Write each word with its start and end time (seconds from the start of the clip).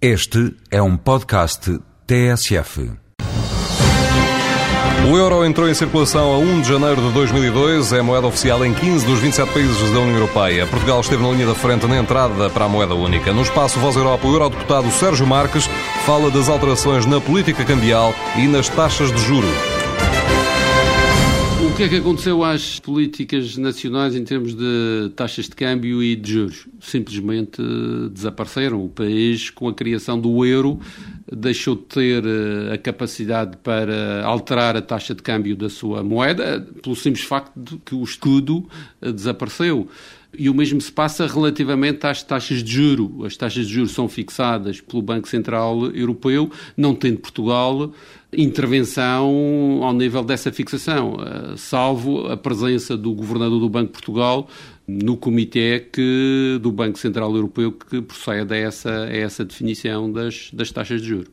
Este 0.00 0.54
é 0.70 0.82
um 0.82 0.94
podcast 0.94 1.80
TSF. 2.06 2.90
O 5.10 5.16
euro 5.16 5.42
entrou 5.42 5.66
em 5.70 5.72
circulação 5.72 6.34
a 6.34 6.38
1 6.38 6.60
de 6.60 6.68
janeiro 6.68 7.00
de 7.00 7.12
2002, 7.14 7.94
é 7.94 8.02
moeda 8.02 8.26
oficial 8.26 8.62
em 8.66 8.74
15 8.74 9.06
dos 9.06 9.20
27 9.20 9.52
países 9.54 9.90
da 9.90 10.00
União 10.00 10.16
Europeia. 10.16 10.66
Portugal 10.66 11.00
esteve 11.00 11.22
na 11.22 11.30
linha 11.30 11.46
da 11.46 11.54
frente 11.54 11.86
na 11.86 11.96
entrada 11.96 12.50
para 12.50 12.66
a 12.66 12.68
moeda 12.68 12.94
única. 12.94 13.32
No 13.32 13.40
espaço 13.40 13.80
Voz 13.80 13.96
Europa, 13.96 14.26
o 14.26 14.34
eurodeputado 14.34 14.90
Sérgio 14.90 15.26
Marques 15.26 15.66
fala 16.04 16.30
das 16.30 16.50
alterações 16.50 17.06
na 17.06 17.18
política 17.18 17.64
cambial 17.64 18.12
e 18.36 18.46
nas 18.46 18.68
taxas 18.68 19.10
de 19.10 19.18
juro. 19.22 19.48
O 21.76 21.78
que 21.78 21.84
é 21.84 21.88
que 21.90 21.96
aconteceu 21.96 22.42
às 22.42 22.80
políticas 22.80 23.58
nacionais 23.58 24.16
em 24.16 24.24
termos 24.24 24.54
de 24.54 25.10
taxas 25.14 25.44
de 25.44 25.54
câmbio 25.54 26.02
e 26.02 26.16
de 26.16 26.32
juros? 26.32 26.66
Simplesmente 26.80 27.60
desapareceram. 28.10 28.82
O 28.82 28.88
país, 28.88 29.50
com 29.50 29.68
a 29.68 29.74
criação 29.74 30.18
do 30.18 30.42
euro, 30.46 30.80
deixou 31.30 31.74
de 31.74 31.82
ter 31.82 32.24
eh, 32.24 32.74
a 32.74 32.78
capacidade 32.78 33.56
para 33.58 34.24
alterar 34.24 34.76
a 34.76 34.82
taxa 34.82 35.14
de 35.14 35.22
câmbio 35.22 35.56
da 35.56 35.68
sua 35.68 36.02
moeda, 36.02 36.66
pelo 36.82 36.94
simples 36.94 37.24
facto 37.24 37.52
de 37.56 37.78
que 37.78 37.94
o 37.94 38.02
escudo 38.04 38.68
eh, 39.00 39.10
desapareceu. 39.10 39.88
E 40.38 40.50
o 40.50 40.54
mesmo 40.54 40.80
se 40.80 40.92
passa 40.92 41.26
relativamente 41.26 42.06
às 42.06 42.22
taxas 42.22 42.62
de 42.62 42.70
juro. 42.70 43.24
As 43.24 43.36
taxas 43.36 43.66
de 43.66 43.72
juro 43.72 43.88
são 43.88 44.06
fixadas 44.06 44.80
pelo 44.80 45.00
Banco 45.00 45.26
Central 45.28 45.86
Europeu, 45.86 46.50
não 46.76 46.94
tendo 46.94 47.18
Portugal 47.18 47.92
intervenção 48.32 49.80
ao 49.82 49.92
nível 49.92 50.22
dessa 50.22 50.52
fixação, 50.52 51.16
eh, 51.20 51.54
salvo 51.56 52.26
a 52.26 52.36
presença 52.36 52.96
do 52.96 53.12
governador 53.14 53.58
do 53.58 53.68
Banco 53.68 53.86
de 53.86 53.92
Portugal 53.92 54.48
no 54.86 55.16
comitê 55.16 55.80
que, 55.92 56.58
do 56.62 56.70
Banco 56.70 56.98
Central 56.98 57.34
Europeu 57.34 57.72
que 57.72 58.00
procede 58.00 58.54
a 58.54 58.56
essa, 58.56 59.04
a 59.04 59.16
essa 59.16 59.44
definição 59.44 60.10
das, 60.10 60.50
das 60.52 60.70
taxas 60.70 61.02
de 61.02 61.08
juros. 61.08 61.28